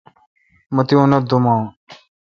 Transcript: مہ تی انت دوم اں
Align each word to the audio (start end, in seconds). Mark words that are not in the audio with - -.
مہ 0.75 0.81
تی 0.87 0.95
انت 1.01 1.23
دوم 1.29 1.45
اں 1.53 1.61